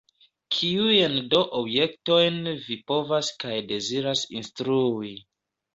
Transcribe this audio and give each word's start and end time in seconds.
Kiujn 0.55 1.17
do 1.33 1.41
objektojn 1.59 2.41
vi 2.65 2.81
povas 2.93 3.33
kaj 3.45 3.55
deziras 3.75 4.27
instrui? 4.43 5.19